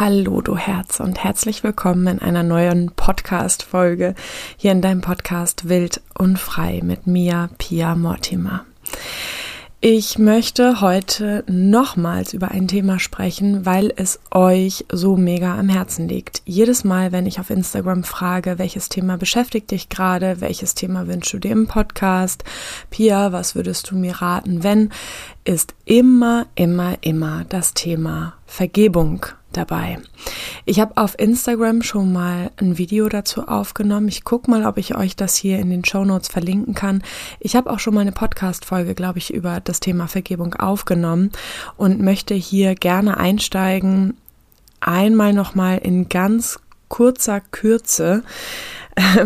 Hallo, 0.00 0.42
du 0.42 0.56
Herz 0.56 1.00
und 1.00 1.24
herzlich 1.24 1.64
willkommen 1.64 2.06
in 2.06 2.18
einer 2.20 2.44
neuen 2.44 2.92
Podcast-Folge 2.92 4.14
hier 4.56 4.70
in 4.70 4.80
deinem 4.80 5.00
Podcast 5.00 5.68
Wild 5.68 6.02
und 6.16 6.38
Frei 6.38 6.82
mit 6.84 7.08
Mia 7.08 7.50
Pia 7.58 7.96
Mortimer. 7.96 8.64
Ich 9.80 10.18
möchte 10.18 10.80
heute 10.80 11.44
nochmals 11.48 12.32
über 12.32 12.50
ein 12.50 12.66
Thema 12.66 12.98
sprechen, 12.98 13.64
weil 13.64 13.92
es 13.94 14.18
euch 14.32 14.84
so 14.90 15.16
mega 15.16 15.56
am 15.56 15.68
Herzen 15.68 16.08
liegt. 16.08 16.42
Jedes 16.44 16.82
Mal, 16.82 17.12
wenn 17.12 17.26
ich 17.26 17.38
auf 17.38 17.50
Instagram 17.50 18.02
frage, 18.02 18.58
welches 18.58 18.88
Thema 18.88 19.18
beschäftigt 19.18 19.70
dich 19.70 19.88
gerade, 19.88 20.40
welches 20.40 20.74
Thema 20.74 21.06
wünschst 21.06 21.32
du 21.32 21.38
dir 21.38 21.52
im 21.52 21.68
Podcast, 21.68 22.42
Pia, 22.90 23.30
was 23.30 23.54
würdest 23.54 23.90
du 23.90 23.96
mir 23.96 24.16
raten, 24.16 24.64
wenn, 24.64 24.90
ist 25.48 25.74
immer, 25.86 26.46
immer, 26.56 26.98
immer 27.00 27.46
das 27.48 27.72
Thema 27.72 28.34
Vergebung 28.44 29.24
dabei. 29.50 29.98
Ich 30.66 30.78
habe 30.78 30.98
auf 30.98 31.18
Instagram 31.18 31.80
schon 31.80 32.12
mal 32.12 32.50
ein 32.58 32.76
Video 32.76 33.08
dazu 33.08 33.48
aufgenommen. 33.48 34.08
Ich 34.08 34.24
gucke 34.24 34.50
mal, 34.50 34.66
ob 34.66 34.76
ich 34.76 34.94
euch 34.94 35.16
das 35.16 35.36
hier 35.36 35.58
in 35.58 35.70
den 35.70 35.86
Show 35.86 36.04
Notes 36.04 36.28
verlinken 36.28 36.74
kann. 36.74 37.02
Ich 37.40 37.56
habe 37.56 37.70
auch 37.70 37.78
schon 37.78 37.94
mal 37.94 38.02
eine 38.02 38.12
Podcast-Folge, 38.12 38.94
glaube 38.94 39.20
ich, 39.20 39.32
über 39.32 39.60
das 39.60 39.80
Thema 39.80 40.06
Vergebung 40.06 40.52
aufgenommen 40.52 41.30
und 41.78 41.98
möchte 41.98 42.34
hier 42.34 42.74
gerne 42.74 43.16
einsteigen. 43.16 44.18
Einmal 44.80 45.32
nochmal 45.32 45.78
in 45.78 46.10
ganz 46.10 46.58
kurzer 46.88 47.40
Kürze 47.40 48.22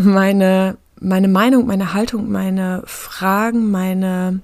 meine, 0.01 0.77
meine 1.01 1.27
Meinung, 1.27 1.67
meine 1.67 1.95
Haltung, 1.95 2.31
meine 2.31 2.85
Fragen, 2.87 3.73
meine 3.73 4.41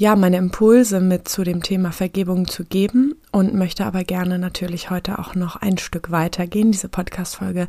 ja, 0.00 0.16
meine 0.16 0.38
Impulse 0.38 0.98
mit 0.98 1.28
zu 1.28 1.44
dem 1.44 1.62
Thema 1.62 1.92
Vergebung 1.92 2.48
zu 2.48 2.64
geben 2.64 3.16
und 3.32 3.52
möchte 3.52 3.84
aber 3.84 4.02
gerne 4.02 4.38
natürlich 4.38 4.88
heute 4.88 5.18
auch 5.18 5.34
noch 5.34 5.56
ein 5.56 5.76
Stück 5.76 6.10
weiter 6.10 6.46
gehen. 6.46 6.72
Diese 6.72 6.88
Podcast-Folge 6.88 7.68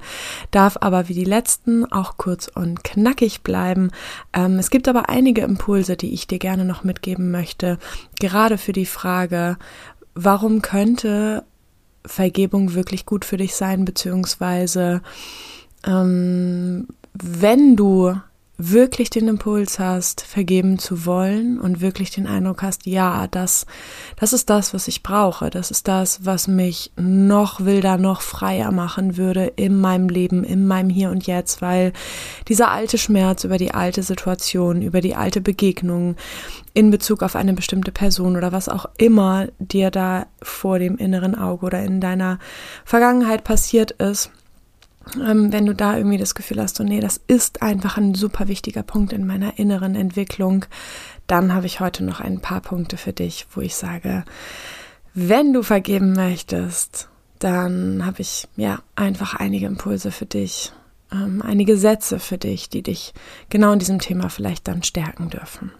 darf 0.49 0.77
aber 0.79 1.09
wie 1.09 1.13
die 1.13 1.25
letzten 1.25 1.83
auch 1.91 2.15
kurz 2.15 2.47
und 2.47 2.85
knackig 2.85 3.41
bleiben. 3.41 3.91
Ähm, 4.31 4.59
es 4.59 4.69
gibt 4.69 4.87
aber 4.87 5.09
einige 5.09 5.41
Impulse, 5.41 5.97
die 5.97 6.13
ich 6.13 6.25
dir 6.25 6.39
gerne 6.39 6.63
noch 6.63 6.85
mitgeben 6.85 7.31
möchte, 7.31 7.77
gerade 8.17 8.57
für 8.57 8.71
die 8.71 8.85
Frage, 8.85 9.57
warum 10.15 10.61
könnte 10.61 11.43
Vergebung 12.05 12.75
wirklich 12.75 13.05
gut 13.05 13.25
für 13.25 13.35
dich 13.35 13.55
sein, 13.55 13.83
beziehungsweise 13.83 15.01
ähm, 15.85 16.87
wenn 17.11 17.75
du 17.75 18.15
wirklich 18.57 19.09
den 19.09 19.27
Impuls 19.27 19.79
hast, 19.79 20.21
vergeben 20.21 20.77
zu 20.77 21.05
wollen 21.05 21.59
und 21.59 21.81
wirklich 21.81 22.11
den 22.11 22.27
Eindruck 22.27 22.61
hast, 22.61 22.85
ja, 22.85 23.27
das, 23.27 23.65
das 24.17 24.33
ist 24.33 24.49
das, 24.49 24.73
was 24.73 24.87
ich 24.87 25.03
brauche. 25.03 25.49
Das 25.49 25.71
ist 25.71 25.87
das, 25.87 26.25
was 26.25 26.47
mich 26.47 26.91
noch 26.95 27.65
wilder, 27.65 27.97
noch 27.97 28.21
freier 28.21 28.71
machen 28.71 29.17
würde 29.17 29.45
in 29.55 29.79
meinem 29.79 30.09
Leben, 30.09 30.43
in 30.43 30.67
meinem 30.67 30.89
Hier 30.89 31.09
und 31.09 31.25
Jetzt, 31.25 31.61
weil 31.61 31.93
dieser 32.47 32.69
alte 32.71 32.97
Schmerz 32.97 33.43
über 33.43 33.57
die 33.57 33.73
alte 33.73 34.03
Situation, 34.03 34.81
über 34.81 35.01
die 35.01 35.15
alte 35.15 35.41
Begegnung 35.41 36.15
in 36.73 36.91
Bezug 36.91 37.23
auf 37.23 37.35
eine 37.35 37.53
bestimmte 37.53 37.91
Person 37.91 38.37
oder 38.37 38.51
was 38.51 38.69
auch 38.69 38.85
immer 38.97 39.47
dir 39.59 39.91
da 39.91 40.27
vor 40.41 40.77
dem 40.77 40.97
inneren 40.97 41.35
Auge 41.35 41.65
oder 41.65 41.83
in 41.83 41.99
deiner 41.99 42.37
Vergangenheit 42.85 43.43
passiert 43.43 43.91
ist, 43.91 44.31
ähm, 45.15 45.51
wenn 45.51 45.65
du 45.65 45.73
da 45.73 45.97
irgendwie 45.97 46.17
das 46.17 46.35
Gefühl 46.35 46.61
hast, 46.61 46.75
so 46.75 46.83
nee, 46.83 46.99
das 46.99 47.19
ist 47.27 47.61
einfach 47.61 47.97
ein 47.97 48.13
super 48.13 48.47
wichtiger 48.47 48.83
Punkt 48.83 49.13
in 49.13 49.25
meiner 49.25 49.57
inneren 49.59 49.95
Entwicklung, 49.95 50.65
dann 51.27 51.53
habe 51.53 51.65
ich 51.65 51.79
heute 51.79 52.03
noch 52.03 52.19
ein 52.19 52.41
paar 52.41 52.61
Punkte 52.61 52.97
für 52.97 53.13
dich, 53.13 53.47
wo 53.53 53.61
ich 53.61 53.75
sage, 53.75 54.23
wenn 55.13 55.53
du 55.53 55.63
vergeben 55.63 56.13
möchtest, 56.13 57.09
dann 57.39 58.05
habe 58.05 58.21
ich 58.21 58.47
ja 58.55 58.79
einfach 58.95 59.35
einige 59.35 59.65
Impulse 59.65 60.11
für 60.11 60.25
dich, 60.25 60.71
ähm, 61.11 61.41
einige 61.41 61.77
Sätze 61.77 62.19
für 62.19 62.37
dich, 62.37 62.69
die 62.69 62.83
dich 62.83 63.13
genau 63.49 63.73
in 63.73 63.79
diesem 63.79 63.99
Thema 63.99 64.29
vielleicht 64.29 64.67
dann 64.67 64.83
stärken 64.83 65.29
dürfen. 65.29 65.71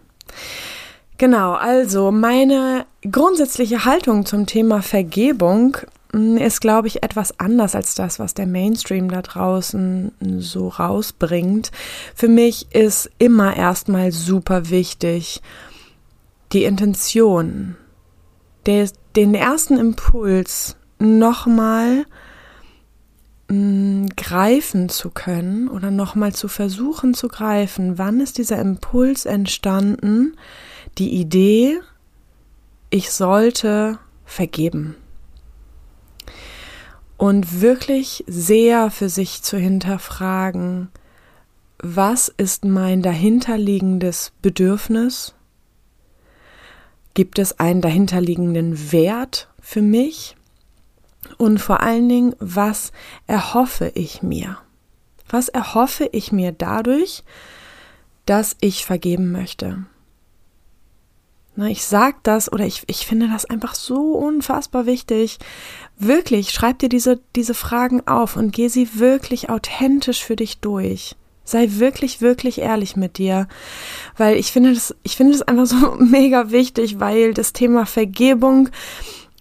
Genau, 1.17 1.53
also 1.53 2.11
meine 2.11 2.85
grundsätzliche 3.09 3.85
Haltung 3.85 4.25
zum 4.25 4.47
Thema 4.47 4.81
Vergebung 4.81 5.77
ist, 6.13 6.59
glaube 6.59 6.87
ich, 6.87 7.03
etwas 7.03 7.39
anders 7.39 7.73
als 7.73 7.95
das, 7.95 8.19
was 8.19 8.33
der 8.33 8.47
Mainstream 8.47 9.09
da 9.09 9.21
draußen 9.21 10.11
so 10.39 10.67
rausbringt. 10.67 11.71
Für 12.15 12.27
mich 12.27 12.73
ist 12.73 13.09
immer 13.17 13.55
erstmal 13.55 14.11
super 14.11 14.69
wichtig 14.69 15.41
die 16.51 16.65
Intention, 16.65 17.77
der, 18.65 18.89
den 19.15 19.33
ersten 19.33 19.77
Impuls 19.77 20.75
nochmal 20.99 22.05
mm, 23.47 24.07
greifen 24.17 24.89
zu 24.89 25.11
können 25.11 25.69
oder 25.69 25.91
nochmal 25.91 26.33
zu 26.33 26.49
versuchen 26.49 27.13
zu 27.13 27.29
greifen. 27.29 27.97
Wann 27.97 28.19
ist 28.19 28.37
dieser 28.37 28.59
Impuls 28.59 29.25
entstanden? 29.25 30.35
Die 30.97 31.11
Idee, 31.11 31.79
ich 32.89 33.11
sollte 33.11 33.97
vergeben 34.25 34.97
und 37.21 37.61
wirklich 37.61 38.23
sehr 38.25 38.89
für 38.89 39.07
sich 39.07 39.43
zu 39.43 39.55
hinterfragen, 39.55 40.89
was 41.77 42.29
ist 42.29 42.65
mein 42.65 43.03
dahinterliegendes 43.03 44.31
Bedürfnis? 44.41 45.35
Gibt 47.13 47.37
es 47.37 47.59
einen 47.59 47.81
dahinterliegenden 47.81 48.91
Wert 48.91 49.49
für 49.61 49.83
mich? 49.83 50.35
Und 51.37 51.59
vor 51.59 51.81
allen 51.81 52.09
Dingen, 52.09 52.35
was 52.39 52.91
erhoffe 53.27 53.91
ich 53.93 54.23
mir? 54.23 54.57
Was 55.29 55.47
erhoffe 55.47 56.09
ich 56.11 56.31
mir 56.31 56.51
dadurch, 56.51 57.23
dass 58.25 58.57
ich 58.61 58.83
vergeben 58.83 59.31
möchte? 59.31 59.85
Na, 61.61 61.67
ich 61.67 61.85
sag 61.85 62.23
das 62.23 62.51
oder 62.51 62.65
ich, 62.65 62.81
ich 62.87 63.05
finde 63.05 63.27
das 63.27 63.45
einfach 63.45 63.75
so 63.75 64.13
unfassbar 64.13 64.87
wichtig. 64.87 65.37
Wirklich, 65.95 66.49
schreib 66.49 66.79
dir 66.79 66.89
diese, 66.89 67.19
diese 67.35 67.53
Fragen 67.53 68.07
auf 68.07 68.35
und 68.35 68.51
geh 68.51 68.67
sie 68.67 68.97
wirklich 68.97 69.51
authentisch 69.51 70.23
für 70.23 70.35
dich 70.35 70.57
durch. 70.57 71.15
Sei 71.43 71.67
wirklich, 71.73 72.19
wirklich 72.19 72.61
ehrlich 72.61 72.95
mit 72.95 73.19
dir, 73.19 73.47
weil 74.17 74.37
ich 74.37 74.51
finde 74.51 74.73
das, 74.73 74.95
ich 75.03 75.15
finde 75.15 75.33
das 75.33 75.43
einfach 75.43 75.67
so 75.67 75.91
mega 75.99 76.49
wichtig, 76.49 76.99
weil 76.99 77.35
das 77.35 77.53
Thema 77.53 77.85
Vergebung 77.85 78.69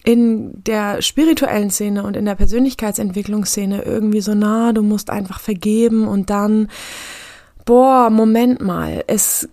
in 0.03 0.63
der 0.63 1.01
spirituellen 1.01 1.71
Szene 1.71 2.03
und 2.03 2.15
in 2.15 2.25
der 2.25 2.35
Persönlichkeitsentwicklungsszene 2.35 3.81
irgendwie 3.81 4.21
so, 4.21 4.35
na, 4.35 4.73
du 4.73 4.83
musst 4.83 5.09
einfach 5.09 5.39
vergeben 5.39 6.07
und 6.07 6.29
dann, 6.29 6.67
boah, 7.65 8.11
Moment 8.11 8.61
mal, 8.61 9.03
es, 9.07 9.49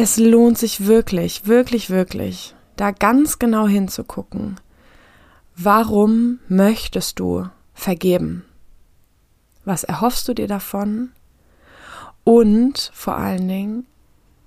es 0.00 0.16
lohnt 0.16 0.56
sich 0.56 0.86
wirklich, 0.86 1.46
wirklich, 1.46 1.90
wirklich, 1.90 2.54
da 2.76 2.90
ganz 2.90 3.38
genau 3.38 3.66
hinzugucken. 3.66 4.56
Warum 5.54 6.38
möchtest 6.48 7.20
du 7.20 7.46
vergeben? 7.74 8.46
Was 9.66 9.84
erhoffst 9.84 10.26
du 10.26 10.32
dir 10.32 10.48
davon? 10.48 11.10
Und 12.24 12.90
vor 12.94 13.16
allen 13.16 13.46
Dingen, 13.46 13.86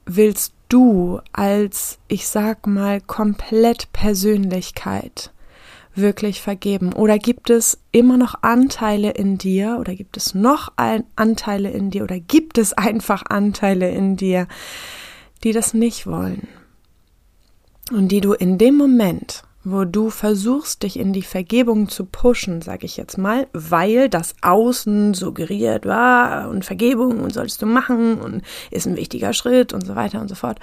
willst 0.07 0.55
du 0.69 1.19
als, 1.33 1.99
ich 2.07 2.27
sag 2.27 2.65
mal, 2.65 2.99
komplett 2.99 3.93
Persönlichkeit 3.93 5.31
wirklich 5.93 6.41
vergeben? 6.41 6.93
Oder 6.93 7.19
gibt 7.19 7.51
es 7.51 7.77
immer 7.91 8.17
noch 8.17 8.41
Anteile 8.41 9.11
in 9.11 9.37
dir 9.37 9.77
oder 9.79 9.93
gibt 9.93 10.17
es 10.17 10.33
noch 10.33 10.73
Anteile 10.77 11.69
in 11.69 11.91
dir 11.91 12.03
oder 12.03 12.19
gibt 12.19 12.57
es 12.57 12.73
einfach 12.73 13.23
Anteile 13.29 13.91
in 13.91 14.17
dir, 14.17 14.47
die 15.43 15.51
das 15.51 15.73
nicht 15.73 16.07
wollen. 16.07 16.47
Und 17.91 18.09
die 18.09 18.21
du 18.21 18.33
in 18.33 18.57
dem 18.57 18.75
Moment, 18.75 19.43
wo 19.63 19.85
du 19.85 20.09
versuchst, 20.09 20.83
dich 20.83 20.99
in 20.99 21.13
die 21.13 21.21
Vergebung 21.21 21.87
zu 21.87 22.05
pushen, 22.05 22.61
sage 22.61 22.85
ich 22.85 22.97
jetzt 22.97 23.17
mal, 23.17 23.47
weil 23.53 24.09
das 24.09 24.35
Außen 24.41 25.13
suggeriert, 25.13 25.85
ah, 25.87 26.47
und 26.47 26.65
Vergebung 26.65 27.21
und 27.21 27.33
solltest 27.33 27.61
du 27.61 27.65
machen 27.65 28.19
und 28.19 28.41
ist 28.71 28.87
ein 28.87 28.97
wichtiger 28.97 29.33
Schritt 29.33 29.73
und 29.73 29.85
so 29.85 29.95
weiter 29.95 30.19
und 30.19 30.27
so 30.27 30.35
fort. 30.35 30.59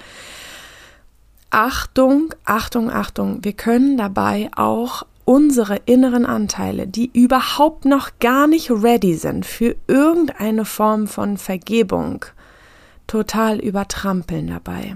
Achtung, 1.49 2.33
Achtung, 2.45 2.91
Achtung, 2.91 3.43
wir 3.43 3.53
können 3.53 3.97
dabei 3.97 4.49
auch 4.55 5.03
unsere 5.25 5.77
inneren 5.85 6.25
Anteile, 6.25 6.87
die 6.87 7.09
überhaupt 7.13 7.85
noch 7.85 8.11
gar 8.19 8.47
nicht 8.47 8.71
ready 8.71 9.15
sind 9.15 9.45
für 9.45 9.75
irgendeine 9.87 10.65
Form 10.65 11.07
von 11.07 11.37
Vergebung, 11.37 12.25
total 13.11 13.59
übertrampeln 13.59 14.47
dabei. 14.47 14.95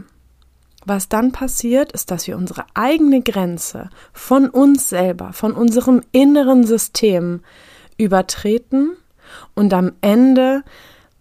Was 0.85 1.09
dann 1.09 1.33
passiert, 1.33 1.91
ist, 1.91 2.11
dass 2.11 2.27
wir 2.27 2.37
unsere 2.37 2.65
eigene 2.73 3.21
Grenze 3.21 3.89
von 4.13 4.49
uns 4.49 4.87
selber, 4.87 5.33
von 5.33 5.51
unserem 5.51 6.01
inneren 6.13 6.65
System 6.65 7.41
übertreten 7.97 8.95
und 9.53 9.73
am 9.73 9.91
Ende 9.99 10.63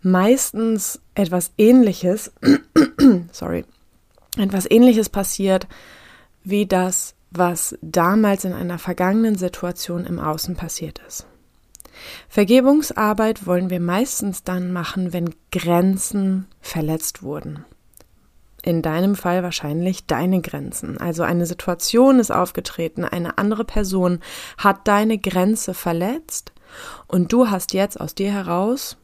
meistens 0.03 1.01
etwas 1.17 1.51
ähnliches, 1.59 2.31
sorry, 3.33 3.65
etwas 4.37 4.71
ähnliches 4.71 5.09
passiert, 5.09 5.67
wie 6.45 6.65
das, 6.65 7.17
was 7.33 7.77
damals 7.83 8.45
in 8.45 8.53
einer 8.53 8.79
vergangenen 8.79 9.35
Situation 9.35 10.05
im 10.05 10.21
Außen 10.21 10.55
passiert 10.55 11.01
ist. 11.09 11.27
Vergebungsarbeit 12.29 13.47
wollen 13.47 13.71
wir 13.71 13.81
meistens 13.81 14.43
dann 14.43 14.73
machen, 14.73 15.13
wenn 15.13 15.35
Grenzen 15.51 16.47
verletzt 16.61 17.23
wurden. 17.23 17.65
In 18.63 18.81
deinem 18.81 19.15
Fall 19.15 19.43
wahrscheinlich 19.43 20.07
deine 20.07 20.41
Grenzen. 20.41 20.99
Also 20.99 21.23
eine 21.23 21.45
Situation 21.45 22.19
ist 22.19 22.31
aufgetreten, 22.31 23.05
eine 23.05 23.37
andere 23.37 23.65
Person 23.65 24.21
hat 24.57 24.89
deine 24.89 25.19
Grenze 25.19 25.75
verletzt 25.75 26.53
und 27.07 27.33
du 27.33 27.51
hast 27.51 27.75
jetzt 27.75 28.01
aus 28.01 28.15
dir 28.15 28.33
heraus 28.33 28.97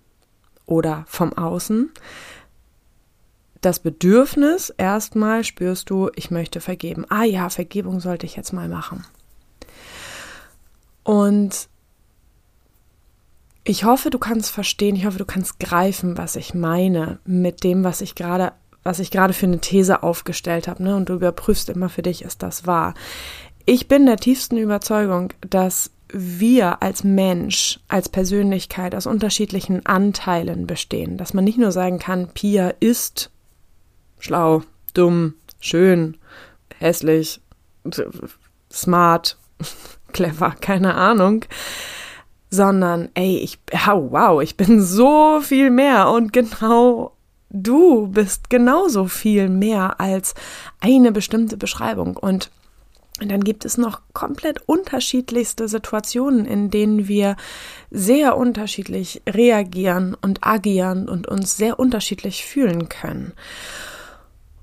oder 0.67 1.05
vom 1.07 1.35
Außen 1.35 1.91
das 3.61 3.81
Bedürfnis, 3.81 4.71
erstmal 4.71 5.45
spürst 5.45 5.91
du, 5.91 6.11
ich 6.17 6.31
möchte 6.31 6.61
vergeben. 6.61 7.05
Ah 7.11 7.25
ja, 7.25 7.51
Vergebung 7.51 8.01
sollte 8.01 8.27
ich 8.27 8.37
jetzt 8.37 8.53
mal 8.53 8.69
machen. 8.69 9.05
Und 11.03 11.69
ich 13.65 13.85
hoffe, 13.85 14.11
du 14.11 14.19
kannst 14.19 14.51
verstehen, 14.51 14.97
ich 14.97 15.07
hoffe, 15.07 15.19
du 15.19 15.25
kannst 15.25 15.61
greifen, 15.61 16.17
was 16.17 16.37
ich 16.37 16.55
meine 16.55 17.19
mit 17.25 17.63
dem, 17.63 17.85
was 17.85 18.01
ich 18.01 18.15
gerade, 18.15 18.53
was 18.83 18.99
ich 18.99 19.11
gerade 19.11 19.33
für 19.33 19.47
eine 19.47 19.61
These 19.61 20.03
aufgestellt 20.03 20.69
habe, 20.69 20.83
ne? 20.83 20.97
Und 20.97 21.09
du 21.09 21.15
überprüfst 21.15 21.69
immer 21.69 21.89
für 21.89 22.03
dich, 22.03 22.23
ist 22.23 22.43
das 22.43 22.67
wahr? 22.67 22.95
Ich 23.67 23.89
bin 23.89 24.07
der 24.07 24.17
tiefsten 24.17 24.57
Überzeugung, 24.57 25.33
dass 25.49 25.91
wir 26.13 26.83
als 26.83 27.05
Mensch, 27.05 27.79
als 27.89 28.09
Persönlichkeit 28.09 28.95
aus 28.95 29.07
unterschiedlichen 29.07 29.87
Anteilen 29.87 30.67
bestehen, 30.67 31.17
dass 31.17 31.35
man 31.35 31.45
nicht 31.45 31.59
nur 31.59 31.73
sagen 31.73 31.99
kann, 31.99 32.29
Pia 32.29 32.71
ist 32.81 33.31
schlau, 34.19 34.63
dumm, 34.95 35.35
schön, 35.61 36.17
hässlich, 36.79 37.41
smart, 38.73 39.37
clever, 40.13 40.57
keine 40.61 40.95
Ahnung, 40.95 41.45
sondern 42.51 43.09
ey, 43.15 43.39
ich, 43.39 43.59
wow, 43.73 44.43
ich 44.43 44.57
bin 44.57 44.83
so 44.83 45.41
viel 45.41 45.71
mehr 45.71 46.11
und 46.11 46.33
genau 46.33 47.13
du 47.49 48.09
bist 48.09 48.51
genauso 48.51 49.07
viel 49.07 49.49
mehr 49.49 50.01
als 50.01 50.35
eine 50.81 51.13
bestimmte 51.13 51.57
Beschreibung 51.57 52.17
und 52.17 52.51
dann 53.19 53.45
gibt 53.45 53.65
es 53.65 53.77
noch 53.77 54.01
komplett 54.15 54.63
unterschiedlichste 54.67 55.69
Situationen, 55.69 56.47
in 56.47 56.71
denen 56.71 57.07
wir 57.07 57.37
sehr 57.91 58.37
unterschiedlich 58.37 59.21
reagieren 59.29 60.17
und 60.21 60.47
agieren 60.47 61.09
und 61.09 61.29
uns 61.29 61.57
sehr 61.57 61.79
unterschiedlich 61.79 62.47
fühlen 62.47 62.89
können. 62.89 63.33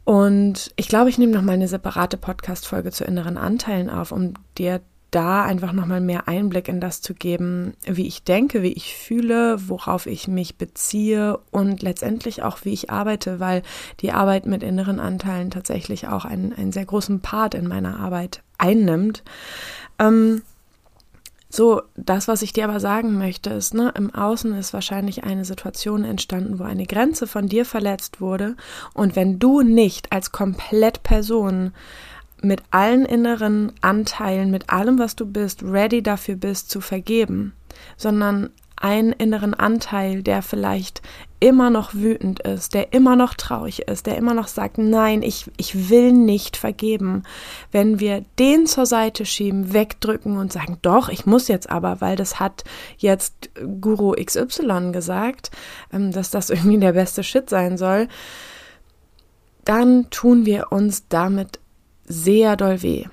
Und 0.06 0.72
ich 0.76 0.88
glaube, 0.88 1.10
ich 1.10 1.18
nehme 1.18 1.34
noch 1.34 1.42
mal 1.42 1.54
eine 1.54 1.68
separate 1.68 2.18
Podcast-Folge 2.18 2.92
zu 2.92 3.04
inneren 3.04 3.38
Anteilen 3.38 3.90
auf, 3.90 4.12
um 4.12 4.34
dir 4.58 4.82
da 5.12 5.44
einfach 5.44 5.72
noch 5.72 5.86
mal 5.86 6.02
mehr 6.02 6.28
Einblick 6.28 6.68
in 6.68 6.82
das 6.82 7.02
zu 7.02 7.14
geben, 7.14 7.74
wie 7.86 8.08
ich 8.08 8.24
denke, 8.24 8.62
wie 8.62 8.74
ich 8.74 8.96
fühle, 8.96 9.58
worauf 9.70 10.06
ich 10.06 10.28
mich 10.28 10.58
beziehe 10.58 11.40
und 11.52 11.82
letztendlich 11.82 12.44
auch, 12.44 12.60
wie 12.64 12.74
ich 12.74 12.90
arbeite, 12.90 13.40
weil 13.40 13.64
die 14.02 14.12
Arbeit 14.12 14.46
mit 14.46 14.64
inneren 14.64 15.00
Anteilen 15.00 15.50
tatsächlich 15.50 16.08
auch 16.08 16.26
einen, 16.26 16.54
einen 16.54 16.72
sehr 16.72 16.86
großen 16.86 17.22
Part 17.22 17.56
in 17.56 17.68
meiner 17.68 18.00
Arbeit 18.00 18.44
einnimmt. 18.58 19.24
Ähm, 20.00 20.42
so, 21.50 21.82
das, 21.96 22.28
was 22.28 22.42
ich 22.42 22.52
dir 22.52 22.66
aber 22.66 22.82
sagen 22.82 23.18
möchte, 23.18 23.52
ist, 23.52 23.74
ne, 23.74 23.94
im 23.96 24.14
Außen 24.14 24.54
ist 24.54 24.74
wahrscheinlich 24.74 25.24
eine 25.24 25.46
Situation 25.46 26.04
entstanden, 26.04 26.60
wo 26.60 26.64
eine 26.64 26.86
Grenze 26.86 27.26
von 27.26 27.48
dir 27.48 27.64
verletzt 27.64 28.20
wurde. 28.20 28.58
Und 28.94 29.16
wenn 29.16 29.40
du 29.40 29.62
nicht 29.62 30.12
als 30.12 30.34
Komplettperson 30.34 31.72
mit 32.42 32.62
allen 32.72 33.06
inneren 33.06 33.74
Anteilen, 33.82 34.52
mit 34.52 34.70
allem, 34.70 35.00
was 35.00 35.16
du 35.16 35.26
bist, 35.26 35.64
ready 35.64 36.02
dafür 36.02 36.36
bist, 36.36 36.70
zu 36.70 36.82
vergeben, 36.82 37.54
sondern 37.96 38.50
einen 38.80 39.12
inneren 39.12 39.54
Anteil, 39.56 40.22
der 40.22 40.42
vielleicht 40.42 41.02
immer 41.40 41.70
noch 41.70 41.94
wütend 41.94 42.40
ist, 42.40 42.74
der 42.74 42.94
immer 42.94 43.16
noch 43.16 43.34
traurig 43.34 43.88
ist, 43.88 44.06
der 44.06 44.18
immer 44.18 44.34
noch 44.34 44.48
sagt, 44.48 44.78
nein, 44.78 45.22
ich, 45.22 45.50
ich 45.58 45.90
will 45.90 46.12
nicht 46.12 46.58
vergeben. 46.58 47.24
Wenn 47.72 48.00
wir 48.00 48.24
den 48.40 48.66
zur 48.66 48.86
Seite 48.86 49.26
schieben, 49.26 49.74
wegdrücken 49.74 50.38
und 50.38 50.54
sagen, 50.54 50.78
doch, 50.82 51.10
ich 51.10 51.26
muss 51.26 51.48
jetzt 51.48 51.70
aber, 51.70 52.02
weil 52.02 52.16
das 52.16 52.40
hat 52.40 52.64
jetzt 52.98 53.50
Guru 53.82 54.14
XY 54.14 54.92
gesagt, 54.92 55.52
ähm, 55.92 56.12
dass 56.12 56.32
das 56.32 56.50
irgendwie 56.52 56.80
der 56.80 56.94
beste 56.94 57.24
Shit 57.24 57.50
sein 57.50 57.78
soll, 57.78 58.08
dann 59.64 60.10
tun 60.10 60.46
wir 60.46 60.72
uns 60.72 61.08
damit 61.08 61.60
sehr 62.08 62.56
doll 62.56 62.82
weh. 62.82 63.06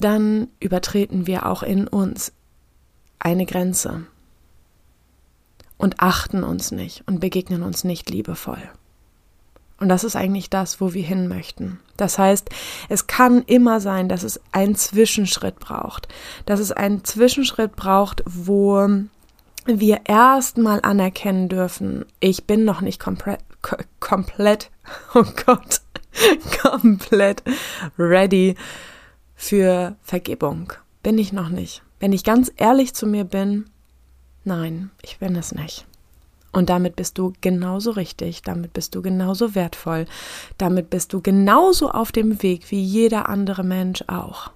Dann 0.00 0.48
übertreten 0.60 1.26
wir 1.26 1.46
auch 1.46 1.62
in 1.62 1.88
uns 1.88 2.32
eine 3.18 3.46
Grenze 3.46 4.06
und 5.76 6.00
achten 6.00 6.44
uns 6.44 6.70
nicht 6.70 7.02
und 7.06 7.20
begegnen 7.20 7.62
uns 7.62 7.84
nicht 7.84 8.10
liebevoll. 8.10 8.62
Und 9.80 9.88
das 9.88 10.02
ist 10.02 10.16
eigentlich 10.16 10.50
das, 10.50 10.80
wo 10.80 10.92
wir 10.92 11.04
hin 11.04 11.28
möchten. 11.28 11.78
Das 11.96 12.18
heißt, 12.18 12.50
es 12.88 13.06
kann 13.06 13.42
immer 13.42 13.80
sein, 13.80 14.08
dass 14.08 14.24
es 14.24 14.40
einen 14.50 14.74
Zwischenschritt 14.74 15.60
braucht. 15.60 16.08
Dass 16.46 16.58
es 16.58 16.72
einen 16.72 17.04
Zwischenschritt 17.04 17.76
braucht, 17.76 18.22
wo 18.26 18.88
wir 19.66 20.00
erstmal 20.04 20.80
anerkennen 20.82 21.48
dürfen, 21.48 22.04
ich 22.18 22.44
bin 22.44 22.64
noch 22.64 22.80
nicht 22.80 22.98
komplett, 23.00 23.40
komplett, 24.00 24.70
oh 25.14 25.24
Gott, 25.46 25.80
komplett 26.62 27.42
ready 27.98 28.54
für 29.34 29.96
Vergebung. 30.02 30.72
Bin 31.02 31.18
ich 31.18 31.32
noch 31.32 31.48
nicht. 31.48 31.82
Wenn 32.00 32.12
ich 32.12 32.24
ganz 32.24 32.52
ehrlich 32.56 32.94
zu 32.94 33.06
mir 33.06 33.24
bin, 33.24 33.66
Nein, 34.48 34.90
ich 35.02 35.18
bin 35.18 35.36
es 35.36 35.52
nicht. 35.52 35.84
Und 36.52 36.70
damit 36.70 36.96
bist 36.96 37.18
du 37.18 37.34
genauso 37.42 37.90
richtig, 37.90 38.40
damit 38.40 38.72
bist 38.72 38.94
du 38.94 39.02
genauso 39.02 39.54
wertvoll, 39.54 40.06
damit 40.56 40.88
bist 40.88 41.12
du 41.12 41.20
genauso 41.20 41.90
auf 41.90 42.12
dem 42.12 42.42
Weg 42.42 42.70
wie 42.70 42.80
jeder 42.80 43.28
andere 43.28 43.62
Mensch 43.62 44.02
auch. 44.06 44.50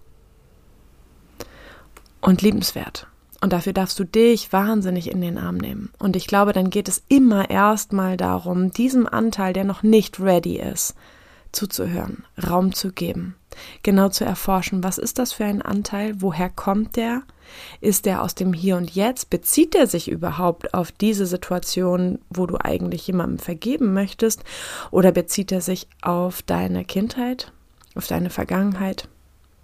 Und 2.23 2.41
liebenswert. 2.41 3.07
Und 3.43 3.53
dafür 3.53 3.75
darfst 3.75 3.99
du 3.99 4.05
dich 4.05 4.51
wahnsinnig 4.51 5.11
in 5.11 5.21
den 5.21 5.37
Arm 5.37 5.59
nehmen. 5.59 5.91
Und 5.99 6.17
ich 6.17 6.27
glaube, 6.27 6.55
dann 6.55 6.71
geht 6.71 6.89
es 6.89 7.03
immer 7.09 7.51
erstmal 7.51 8.17
darum, 8.17 8.71
diesem 8.71 9.07
Anteil, 9.07 9.53
der 9.53 9.65
noch 9.65 9.83
nicht 9.83 10.21
ready 10.21 10.59
ist, 10.59 10.95
zuzuhören, 11.53 12.25
Raum 12.49 12.75
zu 12.75 12.93
geben, 12.93 13.37
genau 13.83 14.09
zu 14.09 14.25
erforschen, 14.25 14.83
was 14.83 14.99
ist 14.99 15.19
das 15.19 15.33
für 15.33 15.45
ein 15.45 15.63
Anteil, 15.63 16.17
woher 16.21 16.51
kommt 16.51 16.97
der, 16.97 17.23
ist 17.81 18.07
der 18.07 18.23
aus 18.23 18.35
dem 18.35 18.53
Hier 18.53 18.77
und 18.77 18.91
Jetzt, 18.95 19.31
bezieht 19.31 19.75
er 19.75 19.87
sich 19.87 20.11
überhaupt 20.11 20.75
auf 20.75 20.93
diese 20.93 21.27
Situation, 21.27 22.19
wo 22.31 22.47
du 22.47 22.57
eigentlich 22.59 23.07
jemandem 23.07 23.39
vergeben 23.39 23.93
möchtest, 23.93 24.43
oder 24.91 25.13
bezieht 25.13 25.53
er 25.53 25.61
sich 25.61 25.89
auf 26.01 26.43
deine 26.43 26.85
Kindheit, 26.85 27.53
auf 27.95 28.07
deine 28.07 28.31
Vergangenheit? 28.31 29.09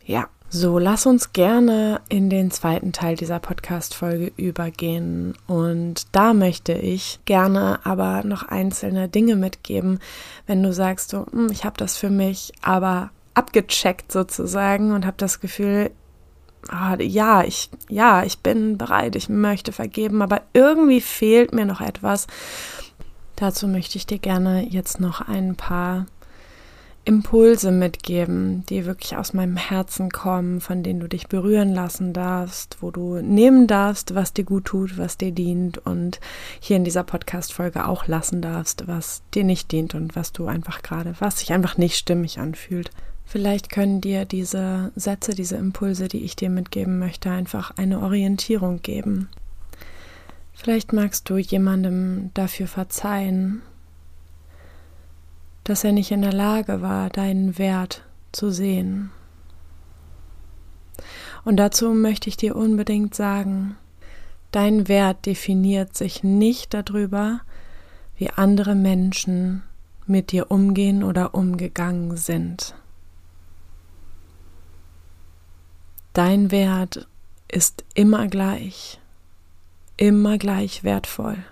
Ja, 0.04 0.28
so, 0.50 0.78
lass 0.78 1.04
uns 1.04 1.34
gerne 1.34 2.00
in 2.08 2.30
den 2.30 2.50
zweiten 2.50 2.92
Teil 2.92 3.16
dieser 3.16 3.38
Podcast-Folge 3.38 4.32
übergehen. 4.38 5.34
Und 5.46 6.06
da 6.12 6.32
möchte 6.32 6.72
ich 6.72 7.20
gerne 7.26 7.80
aber 7.84 8.24
noch 8.24 8.44
einzelne 8.44 9.08
Dinge 9.08 9.36
mitgeben, 9.36 9.98
wenn 10.46 10.62
du 10.62 10.72
sagst, 10.72 11.10
so, 11.10 11.26
hm, 11.30 11.48
ich 11.52 11.64
habe 11.64 11.76
das 11.76 11.98
für 11.98 12.08
mich 12.08 12.52
aber 12.62 13.10
abgecheckt 13.34 14.10
sozusagen 14.10 14.92
und 14.92 15.04
habe 15.04 15.18
das 15.18 15.40
Gefühl, 15.40 15.90
ah, 16.70 16.96
ja, 16.98 17.44
ich, 17.44 17.68
ja, 17.90 18.24
ich 18.24 18.38
bin 18.38 18.78
bereit, 18.78 19.16
ich 19.16 19.28
möchte 19.28 19.72
vergeben, 19.72 20.22
aber 20.22 20.40
irgendwie 20.54 21.02
fehlt 21.02 21.52
mir 21.52 21.66
noch 21.66 21.82
etwas. 21.82 22.26
Dazu 23.36 23.68
möchte 23.68 23.98
ich 23.98 24.06
dir 24.06 24.18
gerne 24.18 24.66
jetzt 24.66 24.98
noch 24.98 25.20
ein 25.20 25.56
paar 25.56 26.06
Impulse 27.08 27.72
mitgeben, 27.72 28.66
die 28.68 28.84
wirklich 28.84 29.16
aus 29.16 29.32
meinem 29.32 29.56
Herzen 29.56 30.10
kommen, 30.10 30.60
von 30.60 30.82
denen 30.82 31.00
du 31.00 31.08
dich 31.08 31.26
berühren 31.26 31.72
lassen 31.72 32.12
darfst, 32.12 32.76
wo 32.82 32.90
du 32.90 33.22
nehmen 33.22 33.66
darfst, 33.66 34.14
was 34.14 34.34
dir 34.34 34.44
gut 34.44 34.66
tut, 34.66 34.98
was 34.98 35.16
dir 35.16 35.32
dient 35.32 35.78
und 35.78 36.20
hier 36.60 36.76
in 36.76 36.84
dieser 36.84 37.04
Podcast-Folge 37.04 37.88
auch 37.88 38.06
lassen 38.08 38.42
darfst, 38.42 38.86
was 38.88 39.22
dir 39.32 39.44
nicht 39.44 39.72
dient 39.72 39.94
und 39.94 40.16
was 40.16 40.32
du 40.32 40.48
einfach 40.48 40.82
gerade, 40.82 41.14
was 41.18 41.38
sich 41.38 41.50
einfach 41.50 41.78
nicht 41.78 41.96
stimmig 41.96 42.40
anfühlt. 42.40 42.90
Vielleicht 43.24 43.70
können 43.70 44.02
dir 44.02 44.26
diese 44.26 44.92
Sätze, 44.94 45.34
diese 45.34 45.56
Impulse, 45.56 46.08
die 46.08 46.24
ich 46.24 46.36
dir 46.36 46.50
mitgeben 46.50 46.98
möchte, 46.98 47.30
einfach 47.30 47.70
eine 47.78 48.00
Orientierung 48.00 48.82
geben. 48.82 49.30
Vielleicht 50.52 50.92
magst 50.92 51.30
du 51.30 51.38
jemandem 51.38 52.32
dafür 52.34 52.66
verzeihen, 52.66 53.62
dass 55.68 55.84
er 55.84 55.92
nicht 55.92 56.10
in 56.10 56.22
der 56.22 56.32
Lage 56.32 56.80
war, 56.80 57.10
deinen 57.10 57.58
Wert 57.58 58.02
zu 58.32 58.50
sehen. 58.50 59.10
Und 61.44 61.58
dazu 61.58 61.92
möchte 61.92 62.28
ich 62.30 62.38
dir 62.38 62.56
unbedingt 62.56 63.14
sagen, 63.14 63.76
dein 64.50 64.88
Wert 64.88 65.26
definiert 65.26 65.94
sich 65.94 66.22
nicht 66.22 66.72
darüber, 66.72 67.40
wie 68.16 68.30
andere 68.30 68.74
Menschen 68.74 69.62
mit 70.06 70.32
dir 70.32 70.50
umgehen 70.50 71.02
oder 71.02 71.34
umgegangen 71.34 72.16
sind. 72.16 72.74
Dein 76.14 76.50
Wert 76.50 77.06
ist 77.46 77.84
immer 77.94 78.26
gleich, 78.26 79.00
immer 79.98 80.38
gleich 80.38 80.82
wertvoll. 80.82 81.44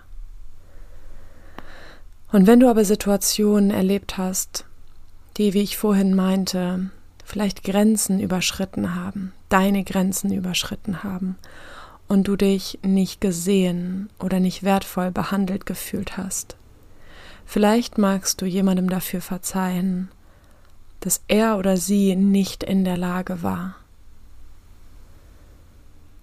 Und 2.32 2.46
wenn 2.46 2.60
du 2.60 2.68
aber 2.68 2.84
Situationen 2.84 3.70
erlebt 3.70 4.18
hast, 4.18 4.64
die, 5.36 5.54
wie 5.54 5.62
ich 5.62 5.76
vorhin 5.76 6.14
meinte, 6.14 6.90
vielleicht 7.24 7.64
Grenzen 7.64 8.20
überschritten 8.20 8.94
haben, 8.94 9.32
deine 9.48 9.84
Grenzen 9.84 10.32
überschritten 10.32 11.02
haben 11.02 11.36
und 12.08 12.28
du 12.28 12.36
dich 12.36 12.78
nicht 12.82 13.20
gesehen 13.20 14.08
oder 14.18 14.40
nicht 14.40 14.62
wertvoll 14.62 15.10
behandelt 15.10 15.66
gefühlt 15.66 16.16
hast. 16.16 16.56
Vielleicht 17.44 17.98
magst 17.98 18.40
du 18.40 18.46
jemandem 18.46 18.88
dafür 18.88 19.20
verzeihen, 19.20 20.08
dass 21.00 21.22
er 21.28 21.58
oder 21.58 21.76
sie 21.76 22.16
nicht 22.16 22.62
in 22.64 22.84
der 22.84 22.96
Lage 22.96 23.42
war. 23.42 23.76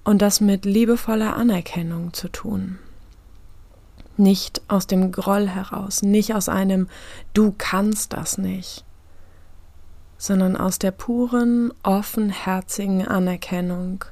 Und 0.04 0.22
das 0.22 0.42
mit 0.42 0.66
liebevoller 0.66 1.38
Anerkennung 1.38 2.12
zu 2.12 2.28
tun. 2.28 2.80
Nicht 4.16 4.62
aus 4.68 4.86
dem 4.88 5.12
Groll 5.12 5.48
heraus, 5.48 6.04
nicht 6.04 6.36
aus 6.36 6.50
einem 6.50 6.88
Du 7.34 7.54
kannst 7.58 8.14
das 8.14 8.38
nicht, 8.38 8.86
sondern 10.18 10.56
aus 10.56 10.78
der 10.78 10.92
puren, 10.92 11.74
offenherzigen 11.82 13.08
Anerkennung. 13.08 14.06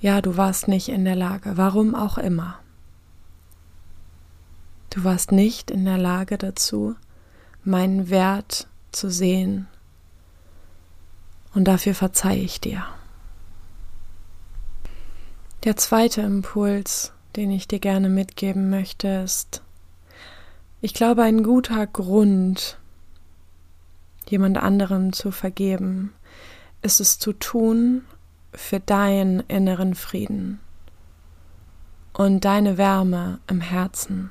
Ja, 0.00 0.20
du 0.20 0.36
warst 0.36 0.68
nicht 0.68 0.88
in 0.88 1.04
der 1.04 1.16
Lage, 1.16 1.56
warum 1.56 1.94
auch 1.94 2.18
immer. 2.18 2.58
Du 4.90 5.04
warst 5.04 5.32
nicht 5.32 5.70
in 5.70 5.84
der 5.84 5.98
Lage 5.98 6.38
dazu, 6.38 6.96
meinen 7.64 8.08
Wert 8.08 8.68
zu 8.92 9.10
sehen. 9.10 9.68
Und 11.52 11.64
dafür 11.64 11.94
verzeihe 11.94 12.40
ich 12.40 12.60
dir. 12.60 12.84
Der 15.64 15.76
zweite 15.76 16.22
Impuls, 16.22 17.12
den 17.36 17.50
ich 17.50 17.68
dir 17.68 17.78
gerne 17.78 18.08
mitgeben 18.08 18.70
möchte, 18.70 19.08
ist, 19.08 19.62
ich 20.80 20.94
glaube, 20.94 21.22
ein 21.22 21.42
guter 21.42 21.86
Grund, 21.86 22.78
jemand 24.28 24.58
anderem 24.58 25.12
zu 25.12 25.30
vergeben, 25.30 26.12
ist 26.82 27.00
es 27.00 27.18
zu 27.18 27.32
tun 27.32 28.04
für 28.52 28.80
deinen 28.80 29.40
inneren 29.48 29.94
Frieden 29.94 30.60
und 32.12 32.44
deine 32.44 32.78
Wärme 32.78 33.40
im 33.46 33.60
Herzen. 33.60 34.30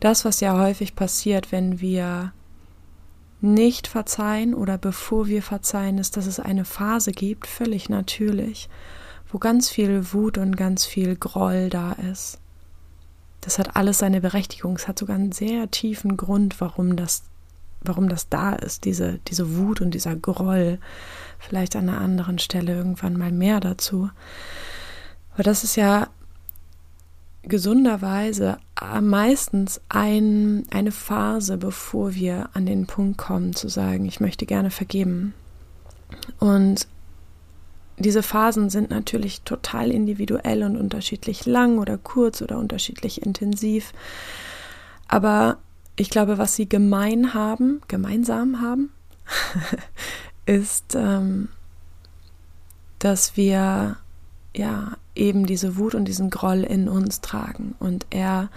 Das, 0.00 0.24
was 0.24 0.40
ja 0.40 0.58
häufig 0.58 0.94
passiert, 0.94 1.52
wenn 1.52 1.80
wir 1.80 2.32
nicht 3.40 3.86
verzeihen 3.86 4.54
oder 4.54 4.78
bevor 4.78 5.26
wir 5.26 5.42
verzeihen, 5.42 5.98
ist, 5.98 6.16
dass 6.16 6.26
es 6.26 6.40
eine 6.40 6.64
Phase 6.64 7.12
gibt, 7.12 7.46
völlig 7.46 7.88
natürlich, 7.88 8.68
wo 9.34 9.38
ganz 9.38 9.68
viel 9.68 10.12
Wut 10.12 10.38
und 10.38 10.56
ganz 10.56 10.86
viel 10.86 11.16
Groll 11.16 11.68
da 11.68 11.92
ist. 11.92 12.38
Das 13.40 13.58
hat 13.58 13.74
alles 13.74 13.98
seine 13.98 14.20
Berechtigung. 14.20 14.76
Es 14.76 14.86
hat 14.86 14.96
sogar 14.96 15.16
einen 15.16 15.32
sehr 15.32 15.68
tiefen 15.72 16.16
Grund, 16.16 16.60
warum 16.60 16.94
das 16.94 17.24
warum 17.86 18.08
das 18.08 18.30
da 18.30 18.54
ist, 18.54 18.86
diese, 18.86 19.18
diese 19.28 19.56
Wut 19.58 19.80
und 19.80 19.90
dieser 19.90 20.16
Groll. 20.16 20.78
Vielleicht 21.38 21.76
an 21.76 21.88
einer 21.88 22.00
anderen 22.00 22.38
Stelle 22.38 22.74
irgendwann 22.74 23.18
mal 23.18 23.32
mehr 23.32 23.60
dazu. 23.60 24.08
Aber 25.34 25.42
das 25.42 25.64
ist 25.64 25.76
ja 25.76 26.08
gesunderweise 27.42 28.56
meistens 29.02 29.80
ein, 29.90 30.64
eine 30.70 30.92
Phase, 30.92 31.58
bevor 31.58 32.14
wir 32.14 32.48
an 32.54 32.66
den 32.66 32.86
Punkt 32.86 33.18
kommen 33.18 33.54
zu 33.54 33.68
sagen, 33.68 34.06
ich 34.06 34.20
möchte 34.20 34.46
gerne 34.46 34.70
vergeben. 34.70 35.34
Und 36.38 36.86
diese 37.98 38.22
Phasen 38.22 38.70
sind 38.70 38.90
natürlich 38.90 39.42
total 39.42 39.90
individuell 39.90 40.64
und 40.64 40.76
unterschiedlich 40.76 41.46
lang 41.46 41.78
oder 41.78 41.96
kurz 41.96 42.42
oder 42.42 42.58
unterschiedlich 42.58 43.22
intensiv. 43.22 43.92
Aber 45.06 45.58
ich 45.96 46.10
glaube, 46.10 46.38
was 46.38 46.56
sie 46.56 46.68
gemein 46.68 47.34
haben, 47.34 47.80
gemeinsam 47.86 48.60
haben, 48.60 48.90
ist, 50.46 50.94
ähm, 50.96 51.48
dass 52.98 53.36
wir 53.36 53.96
ja 54.56 54.96
eben 55.14 55.46
diese 55.46 55.76
Wut 55.76 55.94
und 55.94 56.06
diesen 56.06 56.30
Groll 56.30 56.64
in 56.64 56.88
uns 56.88 57.20
tragen 57.20 57.76
und 57.78 58.06
er 58.10 58.50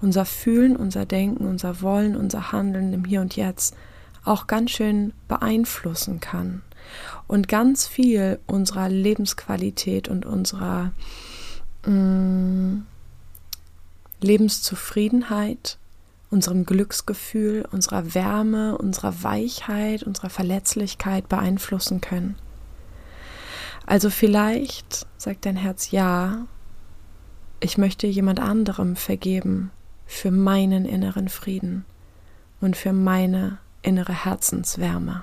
unser 0.00 0.24
Fühlen, 0.24 0.76
unser 0.76 1.06
Denken, 1.06 1.46
unser 1.46 1.80
Wollen, 1.80 2.14
unser 2.14 2.52
Handeln 2.52 2.92
im 2.92 3.04
Hier 3.04 3.20
und 3.20 3.34
Jetzt 3.34 3.74
auch 4.24 4.46
ganz 4.46 4.70
schön 4.70 5.12
beeinflussen 5.26 6.20
kann 6.20 6.62
und 7.26 7.48
ganz 7.48 7.86
viel 7.86 8.38
unserer 8.46 8.88
Lebensqualität 8.88 10.08
und 10.08 10.26
unserer 10.26 10.92
mh, 11.86 11.92
mm, 11.92 12.86
Lebenszufriedenheit 14.20 15.78
unserem 16.30 16.66
Glücksgefühl, 16.66 17.64
unserer 17.70 18.14
Wärme, 18.14 18.76
unserer 18.76 19.22
Weichheit, 19.22 20.02
unserer 20.02 20.30
Verletzlichkeit 20.30 21.28
beeinflussen 21.28 22.00
können. 22.00 22.34
Also 23.86 24.10
vielleicht 24.10 25.06
sagt 25.16 25.46
dein 25.46 25.56
Herz 25.56 25.90
ja, 25.90 26.46
ich 27.60 27.78
möchte 27.78 28.06
jemand 28.06 28.40
anderem 28.40 28.96
vergeben 28.96 29.70
für 30.06 30.30
meinen 30.30 30.84
inneren 30.84 31.28
Frieden 31.28 31.84
und 32.60 32.76
für 32.76 32.92
meine 32.92 33.58
innere 33.82 34.24
Herzenswärme. 34.24 35.22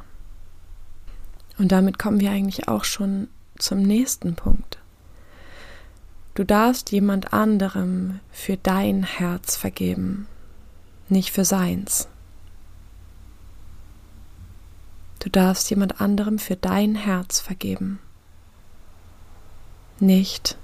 Und 1.61 1.71
damit 1.71 1.99
kommen 1.99 2.19
wir 2.19 2.31
eigentlich 2.31 2.67
auch 2.67 2.83
schon 2.83 3.27
zum 3.59 3.83
nächsten 3.83 4.33
Punkt. 4.33 4.79
Du 6.33 6.43
darfst 6.43 6.91
jemand 6.91 7.33
anderem 7.33 8.19
für 8.31 8.57
dein 8.57 9.03
Herz 9.03 9.57
vergeben, 9.57 10.25
nicht 11.07 11.29
für 11.29 11.45
seins. 11.45 12.07
Du 15.19 15.29
darfst 15.29 15.69
jemand 15.69 16.01
anderem 16.01 16.39
für 16.39 16.55
dein 16.55 16.95
Herz 16.95 17.39
vergeben, 17.39 17.99
nicht 19.99 20.57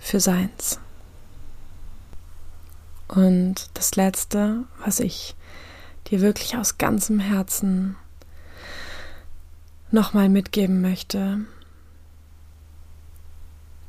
für 0.00 0.18
seins. 0.18 0.80
Und 3.06 3.70
das 3.74 3.94
Letzte, 3.94 4.64
was 4.84 4.98
ich 4.98 5.36
dir 6.08 6.20
wirklich 6.20 6.56
aus 6.56 6.78
ganzem 6.78 7.20
Herzen 7.20 7.94
nochmal 9.92 10.28
mitgeben 10.28 10.80
möchte, 10.80 11.40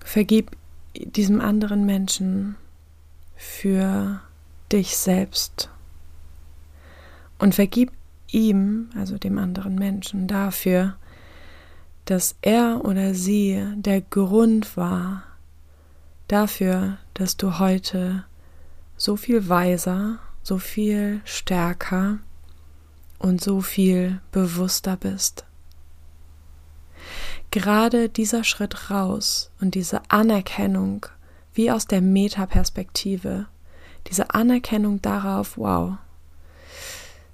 vergib 0.04 0.52
diesem 0.96 1.42
anderen 1.42 1.86
Menschen 1.86 2.56
für 3.36 4.22
dich 4.72 4.98
selbst 4.98 5.70
und 7.40 7.56
vergib 7.56 7.92
ihm, 8.28 8.90
also 8.96 9.18
dem 9.18 9.38
anderen 9.38 9.76
Menschen, 9.76 10.28
dafür, 10.28 10.96
dass 12.06 12.36
er 12.42 12.84
oder 12.84 13.14
sie 13.14 13.64
der 13.76 14.02
Grund 14.02 14.76
war 14.76 15.24
dafür, 16.28 16.98
dass 17.14 17.38
du 17.38 17.60
heute 17.60 18.26
so 18.98 19.16
viel 19.16 19.50
weiser, 19.50 20.20
so 20.42 20.58
viel 20.58 21.22
stärker 21.26 22.20
und 23.20 23.42
so 23.42 23.62
viel 23.62 24.20
bewusster 24.32 24.98
bist. 24.98 25.46
Gerade 27.54 28.10
dieser 28.10 28.44
Schritt 28.44 28.90
raus 28.90 29.52
und 29.62 29.76
diese 29.76 30.02
Anerkennung, 30.08 31.06
wie 31.54 31.70
aus 31.70 31.86
der 31.86 32.02
Metaperspektive, 32.02 33.46
diese 34.08 34.34
Anerkennung 34.34 35.04
darauf, 35.04 35.56
wow, 35.56 35.94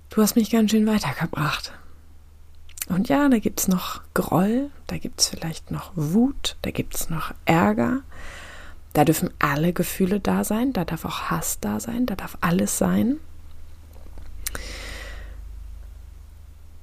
du 0.09 0.21
hast 0.21 0.35
mich 0.35 0.49
ganz 0.49 0.71
schön 0.71 0.85
weitergebracht. 0.85 1.71
Und 2.89 3.07
ja, 3.07 3.29
da 3.29 3.39
gibt 3.39 3.61
es 3.61 3.69
noch 3.69 4.01
Groll, 4.13 4.69
da 4.87 4.97
gibt 4.97 5.21
es 5.21 5.29
vielleicht 5.29 5.71
noch 5.71 5.93
Wut, 5.95 6.57
da 6.63 6.71
gibt 6.71 6.95
es 6.95 7.09
noch 7.09 7.33
Ärger. 7.45 8.01
Da 8.91 9.05
dürfen 9.05 9.29
alle 9.39 9.71
Gefühle 9.71 10.19
da 10.19 10.43
sein, 10.43 10.73
da 10.73 10.83
darf 10.83 11.05
auch 11.05 11.29
Hass 11.29 11.61
da 11.61 11.79
sein, 11.79 12.05
da 12.05 12.15
darf 12.17 12.37
alles 12.41 12.77
sein. 12.77 13.21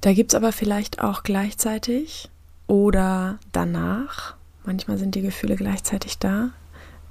Da 0.01 0.13
gibt 0.13 0.31
es 0.31 0.35
aber 0.35 0.51
vielleicht 0.51 1.01
auch 1.03 1.21
gleichzeitig 1.21 2.31
oder 2.67 3.39
danach, 3.51 4.35
manchmal 4.65 4.97
sind 4.97 5.15
die 5.15 5.21
Gefühle 5.21 5.55
gleichzeitig 5.55 6.19
da, 6.19 6.49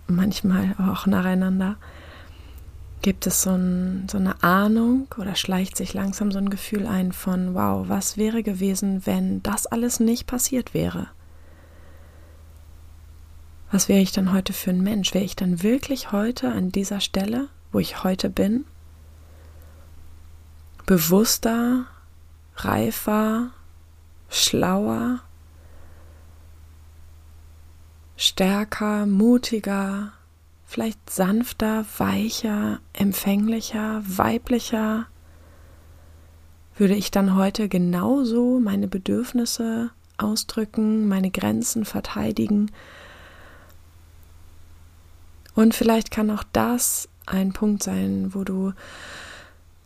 manchmal 0.06 0.76
auch 0.78 1.06
nacheinander, 1.06 1.76
gibt 3.02 3.26
es 3.26 3.42
so, 3.42 3.50
ein, 3.50 4.06
so 4.10 4.18
eine 4.18 4.42
Ahnung 4.42 5.08
oder 5.16 5.34
schleicht 5.34 5.76
sich 5.76 5.94
langsam 5.94 6.32
so 6.32 6.38
ein 6.38 6.50
Gefühl 6.50 6.86
ein 6.86 7.12
von, 7.12 7.54
wow, 7.54 7.88
was 7.88 8.16
wäre 8.16 8.42
gewesen, 8.42 9.06
wenn 9.06 9.42
das 9.42 9.66
alles 9.66 10.00
nicht 10.00 10.26
passiert 10.26 10.74
wäre? 10.74 11.08
Was 13.70 13.88
wäre 13.88 14.00
ich 14.00 14.12
dann 14.12 14.32
heute 14.32 14.52
für 14.52 14.70
ein 14.70 14.80
Mensch? 14.80 15.12
Wäre 15.12 15.24
ich 15.24 15.36
dann 15.36 15.62
wirklich 15.62 16.12
heute 16.12 16.52
an 16.52 16.70
dieser 16.70 17.00
Stelle, 17.00 17.48
wo 17.72 17.78
ich 17.78 18.04
heute 18.04 18.30
bin? 18.30 18.64
Bewusster, 20.86 21.86
reifer, 22.56 23.50
schlauer, 24.30 25.20
stärker, 28.16 29.06
mutiger, 29.06 30.12
vielleicht 30.64 31.10
sanfter, 31.10 31.84
weicher, 31.98 32.80
empfänglicher, 32.92 34.02
weiblicher, 34.06 35.06
würde 36.76 36.94
ich 36.94 37.10
dann 37.10 37.36
heute 37.36 37.68
genauso 37.68 38.60
meine 38.60 38.88
Bedürfnisse 38.88 39.90
ausdrücken, 40.18 41.08
meine 41.08 41.30
Grenzen 41.30 41.84
verteidigen. 41.84 42.70
Und 45.54 45.74
vielleicht 45.74 46.10
kann 46.10 46.30
auch 46.30 46.44
das 46.52 47.08
ein 47.24 47.52
Punkt 47.52 47.82
sein, 47.82 48.34
wo 48.34 48.44
du, 48.44 48.72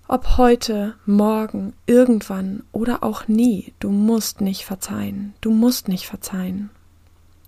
ob 0.09 0.37
heute, 0.37 0.95
morgen, 1.07 1.75
irgendwann 1.87 2.65
oder 2.73 3.05
auch 3.05 3.29
nie, 3.29 3.73
du 3.79 3.91
musst 3.91 4.41
nicht 4.41 4.65
verzeihen, 4.65 5.35
du 5.41 5.53
musst 5.53 5.89
nicht 5.89 6.07
verzeihen. 6.07 6.71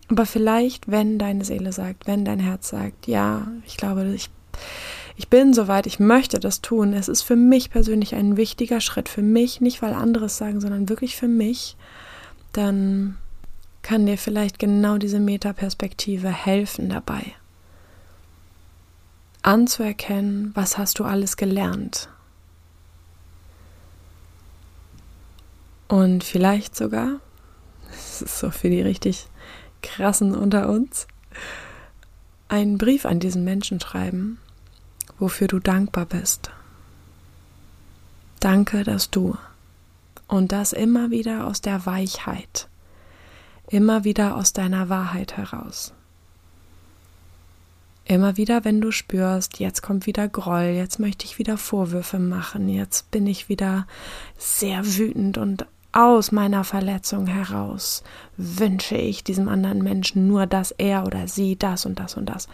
Aber 0.09 0.27
vielleicht, 0.27 0.91
wenn 0.91 1.19
deine 1.19 1.45
Seele 1.45 1.73
sagt, 1.73 2.07
wenn 2.07 2.25
dein 2.25 2.41
Herz 2.41 2.69
sagt, 2.69 3.07
ja, 3.07 3.47
ich 3.67 3.77
glaube, 3.77 4.13
ich, 4.15 4.31
ich 5.17 5.29
bin 5.29 5.55
soweit, 5.55 5.87
ich 5.87 5.99
möchte 5.99 6.39
das 6.41 6.61
tun. 6.61 6.93
Es 6.93 7.09
ist 7.09 7.23
für 7.23 7.37
mich 7.37 7.71
persönlich 7.71 8.15
ein 8.15 8.37
wichtiger 8.37 8.81
Schritt, 8.81 9.09
für 9.09 9.23
mich, 9.23 9.61
nicht 9.61 9.81
weil 9.83 9.95
andere 9.95 10.27
es 10.27 10.37
sagen, 10.37 10.61
sondern 10.61 10.89
wirklich 10.89 11.17
für 11.17 11.29
mich, 11.29 11.77
dann 12.53 13.17
kann 13.83 14.07
dir 14.07 14.19
vielleicht 14.19 14.59
genau 14.59 14.99
diese 14.99 15.19
Metaperspektive 15.19 16.29
helfen 16.29 16.89
dabei. 16.89 17.25
Anzuerkennen, 19.43 20.53
was 20.55 20.79
hast 20.79 20.99
du 20.99 21.05
alles 21.05 21.37
gelernt. 21.37 22.09
Und 25.89 26.23
vielleicht 26.25 26.77
sogar, 26.77 27.21
das 27.91 28.23
ist 28.23 28.39
so 28.39 28.51
für 28.51 28.71
die 28.71 28.83
richtig 28.83 29.27
Krassen 29.83 30.35
unter 30.35 30.69
uns, 30.69 31.07
einen 32.49 32.79
Brief 32.79 33.07
an 33.07 33.21
diesen 33.21 33.45
Menschen 33.45 33.81
schreiben, 33.81 34.39
wofür 35.19 35.49
du 35.49 35.59
dankbar 35.59 36.07
bist. 36.07 36.51
Danke, 38.41 38.85
dass 38.85 39.11
du. 39.11 39.37
Und 40.27 40.53
das 40.53 40.73
immer 40.73 41.11
wieder 41.11 41.47
aus 41.47 41.61
der 41.61 41.87
Weichheit, 41.87 42.69
immer 43.69 44.05
wieder 44.05 44.37
aus 44.37 44.53
deiner 44.53 44.89
Wahrheit 44.89 45.37
heraus. 45.37 45.93
Immer 48.05 48.37
wieder, 48.37 48.65
wenn 48.65 48.81
du 48.81 48.91
spürst, 48.91 49.61
jetzt 49.61 49.83
kommt 49.83 50.07
wieder 50.07 50.29
Groll, 50.29 50.73
jetzt 50.75 50.99
möchte 50.99 51.25
ich 51.25 51.39
wieder 51.39 51.57
Vorwürfe 51.57 52.19
machen, 52.19 52.69
jetzt 52.69 53.11
bin 53.11 53.27
ich 53.27 53.49
wieder 53.49 53.87
sehr 54.37 54.85
wütend 54.85 55.39
und 55.39 55.67
aus 55.93 56.33
meiner 56.33 56.65
Verletzung 56.65 57.27
heraus 57.27 58.03
wünsche 58.37 58.97
ich 58.97 59.25
diesem 59.25 59.49
anderen 59.49 59.83
Menschen 59.83 60.27
nur, 60.27 60.47
dass 60.47 60.71
er 60.73 61.07
oder 61.07 61.29
sie 61.29 61.57
das 61.57 61.87
und 61.87 61.99
das 62.01 62.17
und 62.17 62.27
das. 62.27 62.49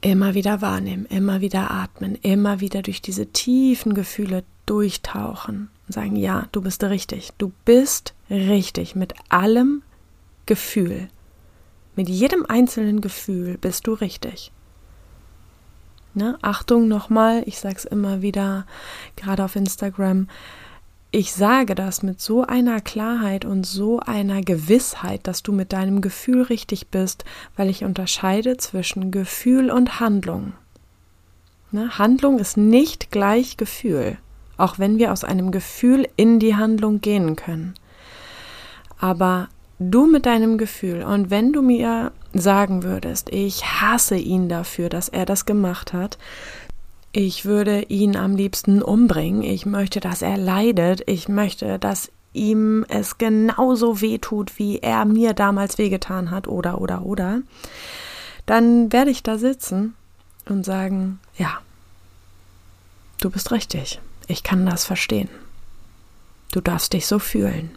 Immer 0.00 0.34
wieder 0.34 0.60
wahrnehmen, 0.60 1.06
immer 1.06 1.40
wieder 1.40 1.70
atmen, 1.70 2.16
immer 2.16 2.60
wieder 2.60 2.82
durch 2.82 3.00
diese 3.00 3.26
tiefen 3.26 3.94
Gefühle 3.94 4.44
durchtauchen 4.66 5.70
und 5.86 5.92
sagen, 5.92 6.16
ja, 6.16 6.48
du 6.52 6.60
bist 6.60 6.82
richtig, 6.84 7.30
du 7.38 7.52
bist 7.64 8.14
richtig 8.28 8.96
mit 8.96 9.14
allem 9.28 9.82
Gefühl. 10.44 11.08
Mit 11.94 12.08
jedem 12.08 12.44
einzelnen 12.44 13.00
Gefühl 13.00 13.56
bist 13.56 13.86
du 13.86 13.94
richtig. 13.94 14.52
Ne? 16.14 16.38
Achtung 16.42 16.88
nochmal, 16.88 17.42
ich 17.46 17.58
sage 17.58 17.76
es 17.76 17.84
immer 17.84 18.22
wieder, 18.22 18.66
gerade 19.16 19.44
auf 19.44 19.56
Instagram, 19.56 20.28
ich 21.16 21.32
sage 21.32 21.74
das 21.74 22.02
mit 22.02 22.20
so 22.20 22.42
einer 22.42 22.82
Klarheit 22.82 23.46
und 23.46 23.64
so 23.64 24.00
einer 24.00 24.42
Gewissheit, 24.42 25.26
dass 25.26 25.42
du 25.42 25.50
mit 25.50 25.72
deinem 25.72 26.02
Gefühl 26.02 26.42
richtig 26.42 26.88
bist, 26.88 27.24
weil 27.56 27.70
ich 27.70 27.84
unterscheide 27.84 28.58
zwischen 28.58 29.10
Gefühl 29.10 29.70
und 29.70 29.98
Handlung. 29.98 30.52
Ne? 31.72 31.98
Handlung 31.98 32.38
ist 32.38 32.58
nicht 32.58 33.12
gleich 33.12 33.56
Gefühl, 33.56 34.18
auch 34.58 34.78
wenn 34.78 34.98
wir 34.98 35.10
aus 35.10 35.24
einem 35.24 35.52
Gefühl 35.52 36.06
in 36.16 36.38
die 36.38 36.54
Handlung 36.54 37.00
gehen 37.00 37.34
können. 37.34 37.72
Aber 39.00 39.48
du 39.78 40.04
mit 40.04 40.26
deinem 40.26 40.58
Gefühl 40.58 41.02
und 41.02 41.30
wenn 41.30 41.50
du 41.50 41.62
mir 41.62 42.12
sagen 42.34 42.82
würdest, 42.82 43.30
ich 43.32 43.64
hasse 43.64 44.16
ihn 44.16 44.50
dafür, 44.50 44.90
dass 44.90 45.08
er 45.08 45.24
das 45.24 45.46
gemacht 45.46 45.94
hat, 45.94 46.18
ich 47.18 47.46
würde 47.46 47.80
ihn 47.84 48.14
am 48.14 48.36
liebsten 48.36 48.82
umbringen. 48.82 49.40
Ich 49.40 49.64
möchte, 49.64 50.00
dass 50.00 50.20
er 50.20 50.36
leidet. 50.36 51.02
Ich 51.06 51.30
möchte, 51.30 51.78
dass 51.78 52.10
ihm 52.34 52.84
es 52.90 53.16
genauso 53.16 54.02
weh 54.02 54.18
tut, 54.18 54.58
wie 54.58 54.80
er 54.80 55.06
mir 55.06 55.32
damals 55.32 55.78
wehgetan 55.78 56.30
hat, 56.30 56.46
oder, 56.46 56.78
oder, 56.78 57.06
oder. 57.06 57.40
Dann 58.44 58.92
werde 58.92 59.10
ich 59.10 59.22
da 59.22 59.38
sitzen 59.38 59.94
und 60.44 60.66
sagen, 60.66 61.18
ja, 61.38 61.56
du 63.22 63.30
bist 63.30 63.50
richtig. 63.50 63.98
Ich 64.26 64.42
kann 64.42 64.66
das 64.66 64.84
verstehen. 64.84 65.30
Du 66.52 66.60
darfst 66.60 66.92
dich 66.92 67.06
so 67.06 67.18
fühlen. 67.18 67.70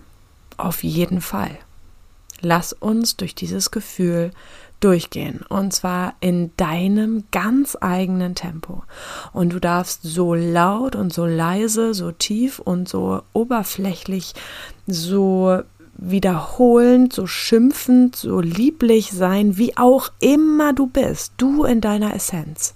Auf 0.58 0.84
jeden 0.84 1.22
Fall. 1.22 1.58
Lass 2.42 2.74
uns 2.74 3.16
durch 3.16 3.36
dieses 3.36 3.72
Gefühl 3.72 4.32
durchgehen. 4.80 5.42
Und 5.50 5.74
zwar 5.74 6.14
in 6.20 6.52
deinem 6.58 7.24
ganz 7.32 7.78
eigenen 7.80 8.36
Tempo. 8.36 8.84
Und 9.34 9.54
du 9.54 9.60
darfst 9.60 10.04
so 10.04 10.34
laut 10.34 10.96
und 10.96 11.14
so 11.14 11.26
leise, 11.26 11.94
so 11.94 12.12
tief 12.12 12.60
und 12.60 12.88
so 12.88 13.22
oberflächlich, 13.34 14.34
so 14.88 15.62
wiederholend, 15.96 17.14
so 17.14 17.28
schimpfend, 17.28 18.16
so 18.16 18.40
lieblich 18.40 19.12
sein, 19.12 19.58
wie 19.58 19.76
auch 19.78 20.10
immer 20.20 20.74
du 20.74 20.88
bist, 20.88 21.34
du 21.38 21.66
in 21.66 21.82
deiner 21.82 22.14
Essenz. 22.14 22.76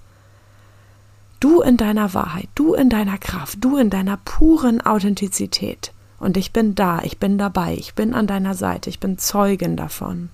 Du 1.39 1.61
in 1.61 1.77
deiner 1.77 2.13
Wahrheit, 2.13 2.47
du 2.55 2.73
in 2.73 2.89
deiner 2.89 3.17
Kraft, 3.17 3.57
du 3.61 3.77
in 3.77 3.89
deiner 3.89 4.17
puren 4.17 4.81
Authentizität. 4.81 5.93
Und 6.19 6.37
ich 6.37 6.53
bin 6.53 6.73
da, 6.73 7.01
ich 7.03 7.17
bin 7.17 7.37
dabei, 7.37 7.73
ich 7.73 7.95
bin 7.95 8.13
an 8.13 8.27
deiner 8.27 8.53
Seite, 8.53 8.89
ich 8.89 8.99
bin 8.99 9.17
Zeugin 9.17 9.75
davon 9.75 10.29